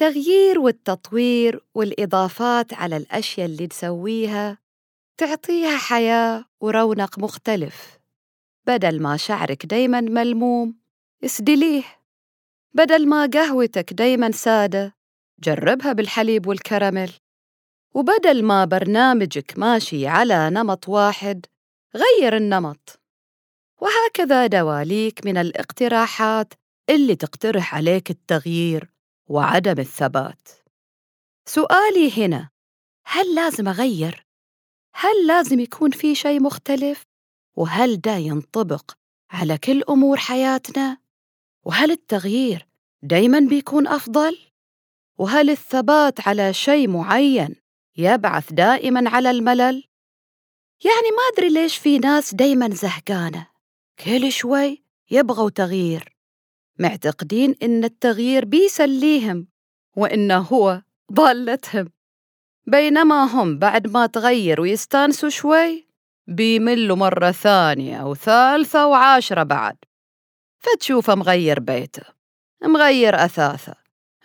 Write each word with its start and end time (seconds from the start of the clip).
التغيير 0.00 0.58
والتطوير 0.58 1.64
والإضافات 1.74 2.74
على 2.74 2.96
الأشياء 2.96 3.46
اللي 3.46 3.66
نسويها 3.66 4.58
تعطيها 5.16 5.76
حياة 5.76 6.44
ورونق 6.60 7.18
مختلف. 7.18 7.98
بدل 8.66 9.02
ما 9.02 9.16
شعرك 9.16 9.66
دايما 9.66 10.00
ملموم 10.00 10.76
اسدليه 11.24 11.82
بدل 12.74 13.08
ما 13.08 13.30
قهوتك 13.34 13.92
دايما 13.92 14.30
سادة 14.30 14.96
جربها 15.38 15.92
بالحليب 15.92 16.46
والكراميل. 16.46 17.12
وبدل 17.94 18.44
ما 18.44 18.64
برنامجك 18.64 19.58
ماشي 19.58 20.06
على 20.06 20.50
نمط 20.50 20.88
واحد 20.88 21.46
غير 21.94 22.36
النمط. 22.36 23.00
وهكذا 23.80 24.46
دواليك 24.46 25.26
من 25.26 25.36
الاقتراحات 25.36 26.54
اللي 26.90 27.16
تقترح 27.16 27.74
عليك 27.74 28.10
التغيير. 28.10 28.95
وعدم 29.28 29.78
الثبات 29.78 30.48
سؤالي 31.48 32.24
هنا 32.24 32.48
هل 33.06 33.34
لازم 33.34 33.68
أغير؟ 33.68 34.26
هل 34.94 35.26
لازم 35.26 35.60
يكون 35.60 35.90
في 35.90 36.14
شيء 36.14 36.42
مختلف؟ 36.42 37.02
وهل 37.56 38.00
ده 38.00 38.16
ينطبق 38.16 38.90
على 39.30 39.58
كل 39.58 39.82
أمور 39.88 40.16
حياتنا؟ 40.16 40.98
وهل 41.64 41.90
التغيير 41.90 42.66
دايما 43.02 43.38
بيكون 43.40 43.86
أفضل؟ 43.86 44.38
وهل 45.18 45.50
الثبات 45.50 46.28
على 46.28 46.52
شيء 46.52 46.88
معين 46.88 47.56
يبعث 47.96 48.52
دائما 48.52 49.10
على 49.10 49.30
الملل؟ 49.30 49.84
يعني 50.84 51.10
ما 51.16 51.22
أدري 51.32 51.48
ليش 51.48 51.76
في 51.76 51.98
ناس 51.98 52.34
دايما 52.34 52.68
زهقانة 52.70 53.46
كل 54.04 54.32
شوي 54.32 54.82
يبغوا 55.10 55.50
تغيير 55.50 56.15
معتقدين 56.78 57.54
إن 57.62 57.84
التغيير 57.84 58.44
بيسليهم 58.44 59.48
وإنه 59.96 60.38
هو 60.38 60.82
ضالتهم. 61.12 61.90
بينما 62.66 63.24
هم 63.24 63.58
بعد 63.58 63.86
ما 63.88 64.06
تغير 64.06 64.60
ويستانسوا 64.60 65.28
شوي 65.28 65.86
بيملوا 66.26 66.96
مرة 66.96 67.30
ثانية 67.30 68.02
وثالثة 68.02 68.86
وعاشرة 68.86 69.42
بعد. 69.42 69.76
فتشوفه 70.58 71.14
مغير 71.14 71.60
بيته 71.60 72.02
مغير 72.62 73.24
أثاثه 73.24 73.74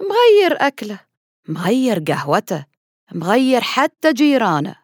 مغير 0.01 0.57
أكله 0.59 0.99
مغير 1.47 1.99
قهوته 2.07 2.65
مغير 3.11 3.61
حتى 3.61 4.13
جيرانه. 4.13 4.75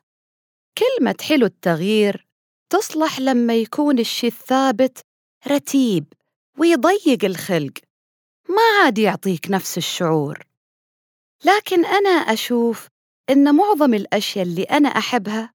كلمة 0.77 1.15
حلو 1.21 1.45
التغيير 1.45 2.27
تصلح 2.69 3.19
لما 3.19 3.55
يكون 3.55 3.99
الشي 3.99 4.27
الثابت 4.27 5.05
رتيب. 5.47 6.13
ويضيق 6.57 7.25
الخلق 7.25 7.73
ما 8.49 8.83
عاد 8.83 8.97
يعطيك 8.97 9.51
نفس 9.51 9.77
الشعور. 9.77 10.43
لكن 11.45 11.85
أنا 11.85 12.09
أشوف 12.09 12.87
إن 13.29 13.55
معظم 13.55 13.93
الأشياء 13.93 14.45
اللي 14.45 14.63
أنا 14.63 14.89
أحبها 14.89 15.53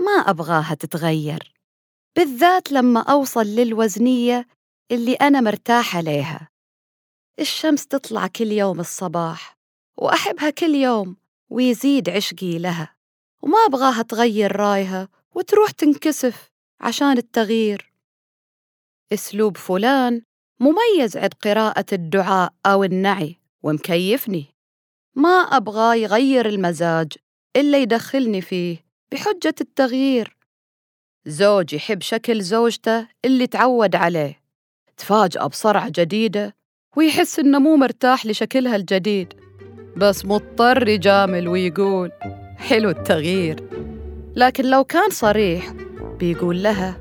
ما 0.00 0.12
أبغاها 0.12 0.74
تتغير 0.74 1.52
بالذات 2.16 2.72
لما 2.72 3.00
أوصل 3.00 3.46
للوزنية 3.46 4.46
اللي 4.90 5.14
أنا 5.14 5.40
مرتاحة 5.40 6.00
ليها 6.00 6.48
الشمس 7.40 7.86
تطلع 7.86 8.26
كل 8.26 8.52
يوم 8.52 8.80
الصباح 8.80 9.58
وأحبها 9.96 10.50
كل 10.50 10.74
يوم 10.74 11.16
ويزيد 11.50 12.10
عشقي 12.10 12.58
لها 12.58 12.96
وما 13.42 13.58
أبغاها 13.58 14.02
تغير 14.02 14.56
رايها 14.56 15.08
وتروح 15.34 15.70
تنكسف 15.70 16.50
عشان 16.80 17.18
التغيير. 17.18 17.92
أسلوب 19.12 19.56
فلان 19.56 20.22
مميز 20.60 21.16
عند 21.16 21.34
قراءة 21.34 21.86
الدعاء 21.92 22.52
أو 22.66 22.84
النعي 22.84 23.36
ومكيفني. 23.62 24.44
ما 25.16 25.28
أبغى 25.28 26.02
يغير 26.02 26.48
المزاج 26.48 27.12
إلا 27.56 27.78
يدخلني 27.78 28.40
فيه 28.40 28.84
بحجة 29.12 29.54
التغيير. 29.60 30.36
زوج 31.26 31.74
يحب 31.74 32.02
شكل 32.02 32.42
زوجته 32.42 33.08
اللي 33.24 33.46
تعود 33.46 33.96
عليه. 33.96 34.40
تفاجأ 34.96 35.46
بصرعة 35.46 35.88
جديدة 35.88 36.56
ويحس 36.96 37.38
إنه 37.38 37.58
مو 37.58 37.76
مرتاح 37.76 38.26
لشكلها 38.26 38.76
الجديد. 38.76 39.34
بس 39.96 40.24
مضطر 40.24 40.88
يجامل 40.88 41.48
ويقول 41.48 42.12
حلو 42.56 42.90
التغيير. 42.90 43.68
لكن 44.36 44.64
لو 44.64 44.84
كان 44.84 45.10
صريح 45.10 45.72
بيقول 46.18 46.62
لها 46.62 47.00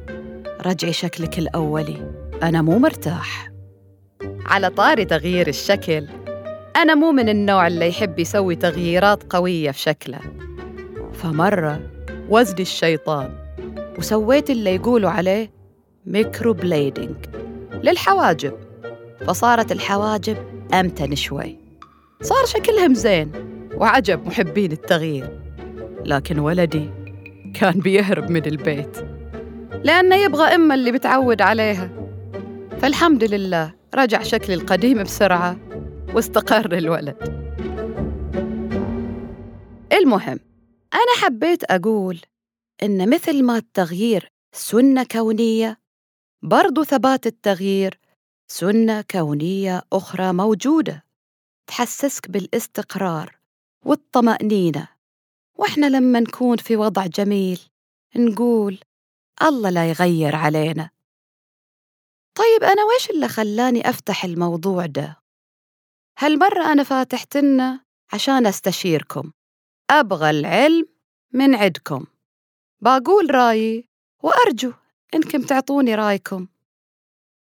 رجعي 0.62 0.94
شكلك 0.94 1.40
الأولي. 1.40 2.23
أنا 2.44 2.62
مو 2.62 2.80
مرتاح. 2.80 3.52
على 4.46 4.70
طاري 4.70 5.06
تغيير 5.06 5.48
الشكل. 5.48 6.08
أنا 6.76 6.96
مو 6.96 7.12
من 7.12 7.30
النوع 7.30 7.68
اللي 7.68 7.88
يحب 7.88 8.20
يسوي 8.20 8.56
تغييرات 8.56 9.34
قوية 9.34 9.72
في 9.72 9.80
شكله. 9.80 10.20
فمرة 11.14 11.80
وزّني 12.30 12.62
الشيطان 12.62 13.30
وسويت 13.98 14.50
اللي 14.50 14.76
يقولوا 14.76 15.10
عليه 15.10 15.52
microblading 16.06 17.16
للحواجب. 17.84 18.54
فصارت 19.28 19.72
الحواجب 19.72 20.38
أمتن 20.74 21.16
شوي. 21.16 21.58
صار 22.22 22.46
شكلهم 22.46 22.94
زين 22.94 23.32
وعجب 23.76 24.28
محبين 24.28 24.72
التغيير. 24.72 25.40
لكن 26.06 26.40
ولدي 26.40 26.90
كان 27.54 27.80
بيهرب 27.80 28.30
من 28.30 28.46
البيت 28.46 28.98
لأنه 29.84 30.16
يبغى 30.16 30.56
أمه 30.56 30.76
اللي 30.76 30.92
بتعود 30.92 31.42
عليها. 31.42 32.03
فالحمد 32.84 33.24
لله 33.24 33.76
رجع 33.96 34.24
شكلي 34.24 34.54
القديم 34.54 35.04
بسرعة 35.04 35.58
واستقر 36.14 36.78
الولد. 36.78 37.18
المهم 39.94 40.40
أنا 40.94 41.14
حبيت 41.22 41.72
أقول 41.72 42.20
إن 42.84 43.10
مثل 43.10 43.44
ما 43.44 43.58
التغيير 43.58 44.32
سنة 44.56 45.04
كونية 45.04 45.80
برضو 46.42 46.84
ثبات 46.84 47.28
التغيير 47.28 48.00
سنة 48.48 49.02
كونية 49.02 49.82
أخرى 49.94 50.34
موجودة 50.34 51.04
تحسسك 51.68 52.30
بالاستقرار 52.30 53.36
والطمأنينة. 53.86 54.88
وإحنا 55.58 55.86
لما 55.86 56.20
نكون 56.20 56.58
في 56.58 56.76
وضع 56.78 57.06
جميل 57.06 57.60
نقول 58.16 58.80
الله 59.42 59.70
لا 59.70 59.90
يغير 59.90 60.36
علينا. 60.36 60.93
طيب 62.36 62.64
أنا 62.64 62.84
ويش 62.84 63.10
اللي 63.10 63.28
خلاني 63.28 63.90
أفتح 63.90 64.26
الموضوع 64.26 64.86
ده؟ 64.86 65.18
هالمرة 66.20 66.72
أنا 66.72 66.84
فاتحتنا 66.84 67.80
عشان 68.14 68.48
أستشيركم؟ 68.48 69.32
أبغى 69.90 70.30
العلم 70.30 70.88
من 71.32 71.56
عدكم 71.56 72.06
بقول 72.82 73.36
رأيي 73.36 73.90
وأرجو 74.24 74.74
إنكم 75.14 75.42
تعطوني 75.42 75.96
رأيكم. 75.96 76.48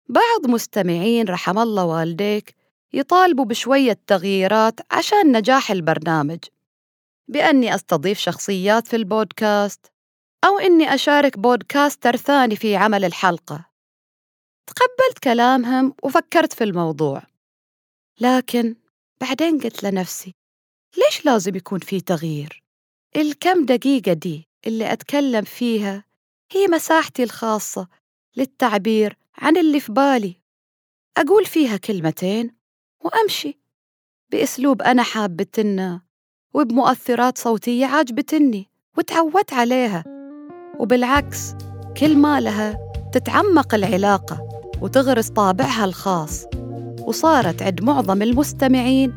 بعض 0.09 0.49
مستمعين 0.49 1.29
رحم 1.29 1.59
الله 1.59 1.85
والديك 1.85 2.55
يطالبوا 2.93 3.45
بشوية 3.45 3.99
تغييرات 4.07 4.79
عشان 4.91 5.37
نجاح 5.37 5.71
البرنامج. 5.71 6.39
بأني 7.27 7.75
أستضيف 7.75 8.19
شخصيات 8.19 8.87
في 8.87 8.95
البودكاست 8.95 9.91
أو 10.43 10.59
إني 10.59 10.93
أشارك 10.93 11.39
بودكاستر 11.39 12.15
ثاني 12.15 12.55
في 12.55 12.75
عمل 12.75 13.05
الحلقة. 13.05 13.74
تقبلت 14.67 15.19
كلامهم 15.23 15.93
وفكرت 16.03 16.53
في 16.53 16.63
الموضوع. 16.63 17.23
لكن 18.19 18.75
بعدين 19.21 19.59
قلت 19.59 19.83
لنفسي 19.83 20.33
ليش 20.97 21.25
لازم 21.25 21.55
يكون 21.55 21.79
في 21.79 22.01
تغيير؟ 22.01 22.63
الكم 23.15 23.65
دقيقة 23.65 24.13
دي 24.13 24.47
اللي 24.67 24.93
أتكلم 24.93 25.43
فيها 25.43 26.03
هي 26.51 26.67
مساحتي 26.67 27.23
الخاصة 27.23 27.87
للتعبير 28.37 29.17
عن 29.37 29.57
اللي 29.57 29.79
في 29.79 29.91
بالي. 29.91 30.35
أقول 31.17 31.45
فيها 31.45 31.77
كلمتين 31.77 32.55
وأمشي. 33.01 33.57
بأسلوب 34.31 34.81
أنا 34.81 35.03
حابتنا 35.03 36.01
وبمؤثرات 36.53 37.37
صوتية 37.37 37.85
عاجبتني 37.85 38.69
وتعودت 38.97 39.53
عليها. 39.53 40.03
وبالعكس 40.79 41.39
كل 41.97 42.17
ما 42.17 42.39
لها 42.39 42.77
تتعمق 43.13 43.73
العلاقة 43.75 44.44
وتغرس 44.81 45.29
طابعها 45.29 45.85
الخاص. 45.85 46.45
وصارت 46.99 47.61
عند 47.61 47.83
معظم 47.83 48.21
المستمعين 48.21 49.13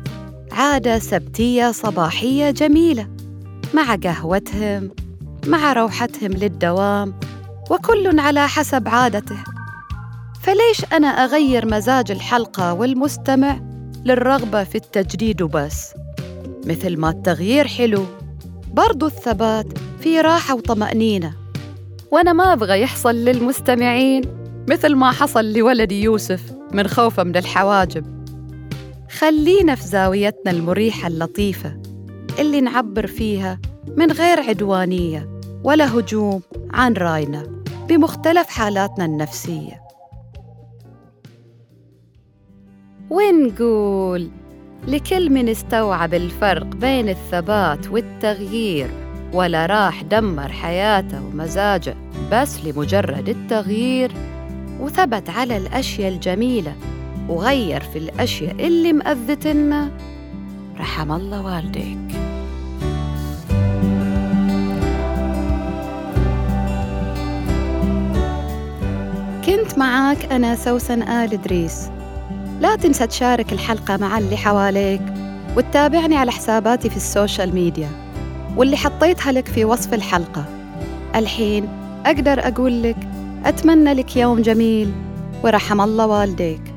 عادة 0.51 0.99
سبتية 0.99 1.71
صباحية 1.71 2.51
جميلة 2.51 3.07
مع 3.73 3.95
قهوتهم 3.95 4.89
مع 5.47 5.73
روحتهم 5.73 6.31
للدوام 6.31 7.13
وكل 7.69 8.19
على 8.19 8.47
حسب 8.47 8.87
عادته. 8.87 9.37
فليش 10.41 10.93
أنا 10.93 11.07
أغير 11.07 11.65
مزاج 11.65 12.11
الحلقة 12.11 12.73
والمستمع 12.73 13.59
للرغبة 14.05 14.63
في 14.63 14.75
التجديد 14.75 15.41
وبس؟ 15.41 15.93
مثل 16.65 16.97
ما 16.97 17.09
التغيير 17.09 17.67
حلو 17.67 18.05
برضو 18.73 19.05
الثبات 19.05 19.65
في 19.99 20.21
راحة 20.21 20.55
وطمأنينة. 20.55 21.33
وأنا 22.11 22.33
ما 22.33 22.53
أبغى 22.53 22.81
يحصل 22.81 23.15
للمستمعين 23.15 24.38
مثل 24.69 24.95
ما 24.95 25.11
حصل 25.11 25.53
لولدي 25.53 26.03
يوسف 26.03 26.41
من 26.73 26.87
خوفه 26.87 27.23
من 27.23 27.37
الحواجب. 27.37 28.05
خلينا 29.19 29.75
في 29.75 29.87
زاويتنا 29.87 30.51
المريحة 30.51 31.07
اللطيفة 31.07 31.81
اللي 32.39 32.61
نعبر 32.61 33.07
فيها 33.07 33.59
من 33.97 34.11
غير 34.11 34.39
عدوانية 34.39 35.39
ولا 35.63 35.99
هجوم 35.99 36.41
عن 36.73 36.93
رأينا 36.93 37.63
بمختلف 37.89 38.47
حالاتنا 38.47 39.05
النفسية. 39.05 39.81
ونقول 43.09 44.29
لكل 44.87 45.29
من 45.29 45.49
استوعب 45.49 46.13
الفرق 46.13 46.65
بين 46.65 47.09
الثبات 47.09 47.87
والتغيير 47.87 48.89
ولا 49.33 49.65
راح 49.65 50.01
دمر 50.01 50.51
حياته 50.51 51.25
ومزاجه 51.25 51.95
بس 52.31 52.65
لمجرد 52.65 53.29
التغيير 53.29 54.11
وثبت 54.79 55.29
على 55.29 55.57
الأشياء 55.57 56.11
الجميلة 56.11 56.73
وغير 57.29 57.81
في 57.81 57.97
الأشياء 57.99 58.67
اللي 58.67 58.93
مأذتنا 58.93 59.91
رحم 60.79 61.11
الله 61.11 61.41
والديك. 61.45 61.97
كنت 69.45 69.77
معاك 69.77 70.31
أنا 70.31 70.55
سوسن 70.55 71.01
آل 71.01 71.33
إدريس. 71.33 71.89
لا 72.59 72.75
تنسى 72.75 73.07
تشارك 73.07 73.53
الحلقة 73.53 73.97
مع 73.97 74.17
اللي 74.17 74.37
حواليك 74.37 75.01
وتتابعني 75.57 76.15
على 76.15 76.31
حساباتي 76.31 76.89
في 76.89 76.97
ال 76.97 77.05
social 77.05 77.55
media 77.55 77.89
واللي 78.57 78.77
حطيتها 78.77 79.31
لك 79.31 79.47
في 79.47 79.65
وصف 79.65 79.93
الحلقة. 79.93 80.45
الحين 81.15 81.67
أقدر 82.05 82.47
أقول 82.47 82.83
لك 82.83 82.97
أتمنى 83.45 83.93
لك 83.93 84.17
يوم 84.17 84.41
جميل 84.41 84.91
ورحم 85.43 85.81
الله 85.81 86.07
والديك. 86.07 86.68